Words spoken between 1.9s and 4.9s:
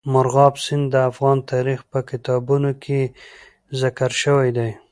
په کتابونو کې ذکر شوی دی.